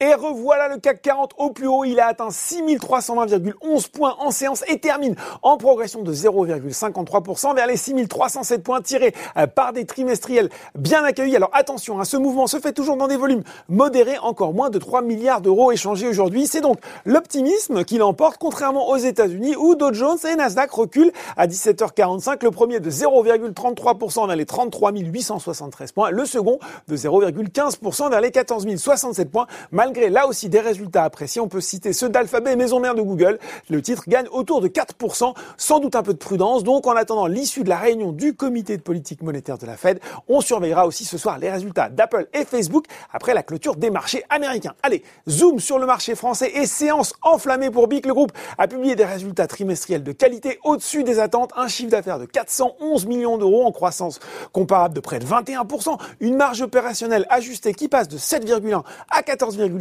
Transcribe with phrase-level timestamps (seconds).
[0.00, 1.84] Et revoilà le CAC 40 au plus haut.
[1.84, 7.76] Il a atteint 6320,11 points en séance et termine en progression de 0,53% vers les
[7.76, 11.36] 6307 points tirés euh, par des trimestriels bien accueillis.
[11.36, 14.80] Alors attention, hein, ce mouvement se fait toujours dans des volumes modérés, encore moins de
[14.80, 16.48] 3 milliards d'euros échangés aujourd'hui.
[16.48, 21.46] C'est donc l'optimisme qui l'emporte, contrairement aux États-Unis où Dow Jones et Nasdaq reculent à
[21.46, 22.42] 17h45.
[22.42, 26.58] Le premier de 0,33% vers les 33 873 points, le second
[26.88, 29.46] de 0,15% vers les 14 067 points
[29.84, 31.42] malgré là aussi des résultats appréciés.
[31.42, 33.38] On peut citer ceux d'Alphabet, maison mère de Google.
[33.68, 36.64] Le titre gagne autour de 4%, sans doute un peu de prudence.
[36.64, 40.00] Donc en attendant l'issue de la réunion du comité de politique monétaire de la Fed,
[40.26, 44.24] on surveillera aussi ce soir les résultats d'Apple et Facebook après la clôture des marchés
[44.30, 44.72] américains.
[44.82, 48.06] Allez, zoom sur le marché français et séance enflammée pour BIC.
[48.06, 52.18] Le groupe a publié des résultats trimestriels de qualité au-dessus des attentes, un chiffre d'affaires
[52.18, 54.18] de 411 millions d'euros en croissance
[54.52, 59.73] comparable de près de 21%, une marge opérationnelle ajustée qui passe de 7,1 à 14,1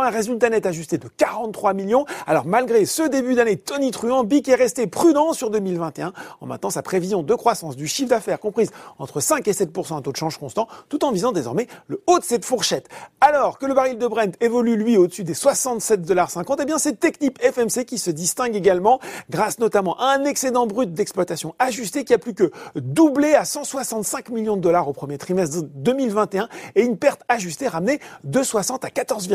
[0.00, 2.04] un résultat net ajusté de 43 millions.
[2.26, 6.82] Alors malgré ce début d'année tonitruant, BIC est resté prudent sur 2021 en maintenant sa
[6.82, 10.38] prévision de croissance du chiffre d'affaires comprise entre 5 et 7% à taux de change
[10.38, 12.88] constant, tout en visant désormais le haut de cette fourchette.
[13.20, 17.38] Alors que le baril de Brent évolue lui au-dessus des 67,50$, eh bien c'est Technip
[17.40, 22.18] FMC qui se distingue également grâce notamment à un excédent brut d'exploitation ajusté qui a
[22.18, 27.22] plus que doublé à 165 millions de dollars au premier trimestre 2021 et une perte
[27.28, 29.28] ajustée ramenée de 60 à 14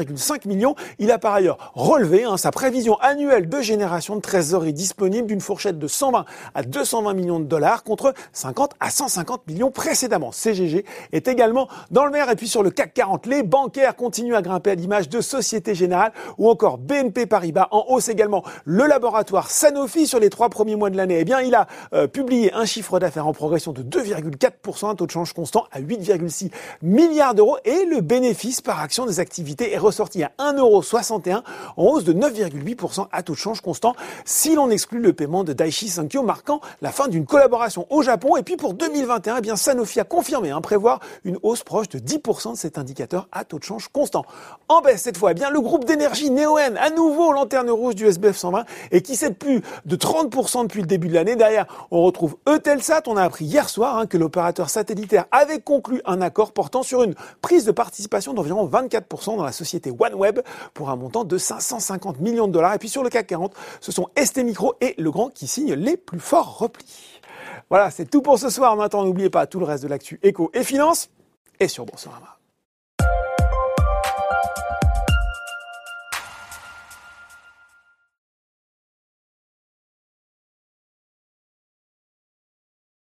[0.46, 0.76] millions.
[1.00, 5.42] Il a par ailleurs relevé hein, sa prévision annuelle de génération de trésorerie disponible d'une
[5.42, 10.32] fourchette de 120 à 220 millions de dollars contre 50 à 150 millions précédemment.
[10.32, 12.30] CGG est également dans le vert.
[12.30, 15.76] Et puis sur le CAC 40, les bancaires continuent à grimper à l'image de Société
[15.76, 17.68] Générale ou encore BNP Paribas.
[17.72, 21.18] En hausse également le laboratoire Sanofi sur les trois premiers mois de l'année.
[21.20, 25.06] Eh bien, il a euh, publié un chiffre d'affaires en progression de 2,4%, un taux
[25.06, 29.78] de change constant à 8,6 milliards d'euros et le bénéfice par action des activités est
[29.88, 31.42] ressorti à 1,61€
[31.78, 35.54] en hausse de 9,8% à taux de change constant si l'on exclut le paiement de
[35.54, 38.36] Daiichi Sankyo marquant la fin d'une collaboration au Japon.
[38.38, 42.00] Et puis pour 2021, eh bien Sanofi a confirmé hein, prévoir une hausse proche de
[42.00, 44.26] 10% de cet indicateur à taux de change constant.
[44.68, 48.06] En baisse cette fois, eh bien le groupe d'énergie Neoen, à nouveau lanterne rouge du
[48.06, 51.36] SBF 120 et qui cède plus de 30% depuis le début de l'année.
[51.36, 53.04] Derrière, on retrouve Eutelsat.
[53.08, 57.04] On a appris hier soir hein, que l'opérateur satellitaire avait conclu un accord portant sur
[57.04, 60.40] une prise de participation d'environ 24% dans la société OneWeb
[60.74, 62.74] pour un montant de 550 millions de dollars.
[62.74, 65.98] Et puis sur le CAC 40, ce sont ST Micro et Legrand qui signent les
[65.98, 67.22] plus forts replis.
[67.70, 68.76] Voilà, c'est tout pour ce soir.
[68.76, 71.10] Maintenant, n'oubliez pas tout le reste de l'actu éco et finance
[71.60, 72.38] et sur Boursorama.